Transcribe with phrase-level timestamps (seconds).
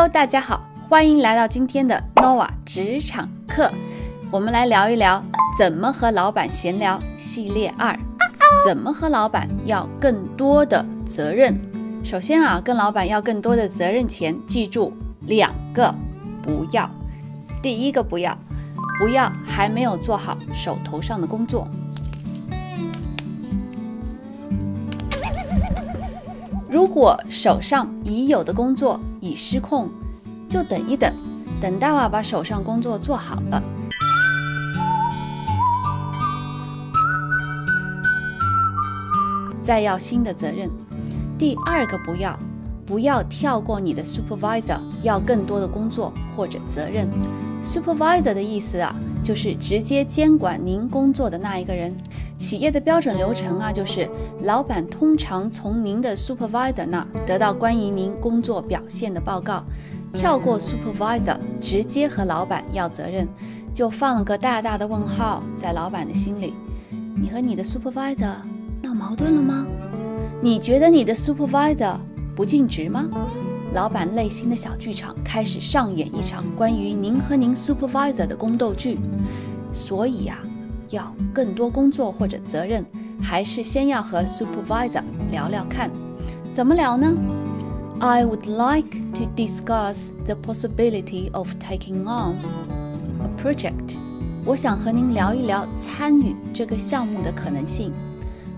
[0.00, 3.68] Hello，大家好，欢迎来到今天的 Nova 职场课。
[4.30, 5.20] 我们来聊一聊
[5.58, 7.98] 怎么和老板闲聊系列二，
[8.64, 11.58] 怎么和老板要更多的责任。
[12.04, 14.92] 首先啊，跟老板要更多的责任前，记住
[15.22, 15.92] 两个
[16.40, 16.88] 不要。
[17.60, 18.38] 第一个不要，
[19.00, 21.66] 不要还没有做好手头上的工作。
[26.70, 29.88] 如果手上已有的工作已失控，
[30.48, 31.12] 就等一等，
[31.60, 33.62] 等到啊把手上工作做好了，
[39.62, 40.70] 再要新的责任。
[41.38, 42.38] 第二个不要，
[42.86, 47.08] 不要跳过你的 supervisor 要更多的工作或者责任。
[47.62, 48.94] supervisor 的意思啊。
[49.28, 51.94] 就是直接监管您工作的那一个人。
[52.38, 54.08] 企业的标准流程啊，就是
[54.40, 59.62] 老板通常从您的 supervisor 那得到关于您工作表现的报告，
[60.14, 63.28] 跳过 supervisor，直接和老板要责任，
[63.74, 66.54] 就放了个大大的问号在老板的心里。
[67.14, 68.32] 你和你的 supervisor
[68.80, 69.66] 闹矛盾了吗？
[70.40, 71.96] 你觉得你的 supervisor
[72.34, 73.04] 不尽职吗？
[73.72, 78.98] 老板内心的小剧场开始上演一场关于您和您 supervisor 的宫斗剧，
[79.74, 80.38] 所以呀，
[80.88, 82.84] 要更多工作或者责任，
[83.20, 85.90] 还是先要和 supervisor 聊聊看，
[86.50, 87.14] 怎么聊呢
[88.00, 92.36] ？I would like to discuss the possibility of taking on
[93.20, 93.98] a project。
[94.46, 97.92] 我想和您聊一聊参与这个项目的可能性。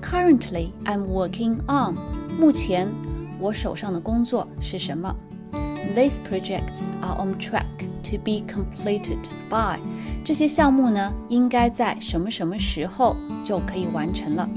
[0.00, 1.94] Currently, I'm working on。
[2.40, 3.13] 目前。
[3.40, 5.14] 我手上的工作是什么
[5.94, 7.66] ？These projects are on track
[8.04, 9.18] to be completed
[9.50, 9.78] by。
[10.24, 14.48] 这些项目呢，应该在什么什么时候就可以完成了。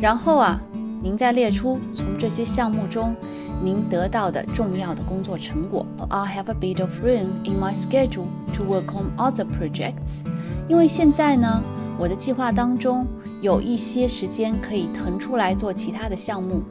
[0.00, 0.60] 然后啊，
[1.02, 3.14] 您再列出从这些项目中
[3.62, 5.86] 您得到的重要的工作成果。
[6.10, 10.20] I have a bit of room in my schedule to work on other projects。
[10.68, 11.62] 因为现在呢，
[11.98, 13.06] 我的计划当中
[13.40, 16.62] 有一些时间可以腾出来做其他的项目。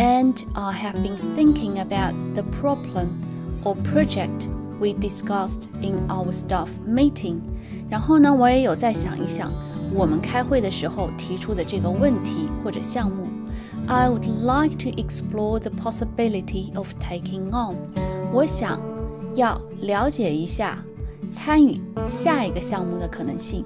[0.00, 3.08] and I have been thinking about the problem
[3.64, 7.40] or project we discussed in our staff meeting。
[7.88, 9.50] 然后呢，我也有在想一想
[9.94, 13.26] 我们开会的时候提出的这个问题或者项目。
[13.88, 17.76] I would like to explore the possibility of taking on。
[18.32, 18.80] 我想
[19.34, 20.82] 要了解一下
[21.30, 23.64] 参与下一个项目的可能性。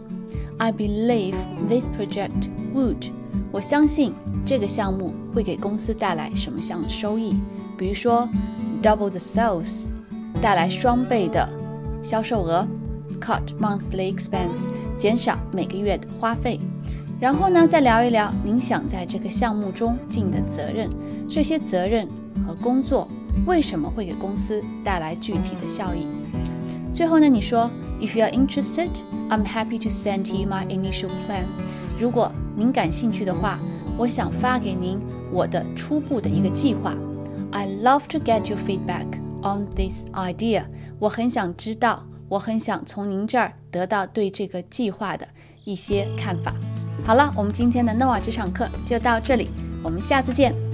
[0.58, 1.34] I believe
[1.66, 3.10] this project would。
[3.50, 4.12] 我相信
[4.45, 7.35] 这个项目会给公司带来什么项收益？
[7.75, 8.29] 比如说
[8.79, 9.85] ，double the sales，
[10.39, 11.49] 带来双倍的
[12.03, 12.67] 销售额
[13.19, 16.59] ；cut monthly expense，减少每个月的花费。
[17.19, 20.87] 然后呢，再聊一聊您想在这个项目中尽的责任，
[21.27, 22.07] 这些责任
[22.45, 23.09] 和工作
[23.47, 26.07] 为什么会给公司带来具体的效益？
[26.93, 27.67] 最后呢，你说
[27.99, 28.89] ，If you are interested,
[29.27, 31.45] I'm happy to send you my initial plan。
[31.99, 33.59] 如果您感兴趣的话，
[33.97, 34.99] 我想发给您
[35.31, 36.93] 我的初步的一个计划。
[37.51, 39.05] I love to get your feedback
[39.41, 40.65] on this idea。
[40.99, 45.25] 我很想知道，我很想从您这儿得到对这个计划的
[45.63, 46.53] 一些看法。
[47.05, 49.49] 好了，我们今天的 Nova 这场课就到这里，
[49.83, 50.64] 我们下次见。